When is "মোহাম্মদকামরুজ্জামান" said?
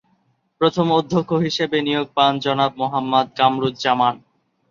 2.81-4.15